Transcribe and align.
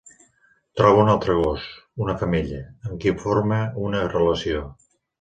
Troba 0.79 1.01
un 1.03 1.11
altre 1.15 1.35
gos, 1.41 1.67
una 2.07 2.17
femella, 2.23 2.65
amb 2.91 2.99
qui 3.07 3.17
forma 3.23 3.63
una 3.89 4.05
relació. 4.19 4.69